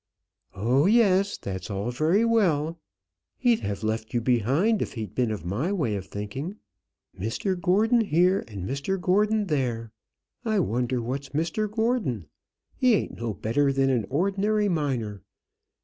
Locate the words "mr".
7.19-7.55, 8.67-8.99, 11.29-11.69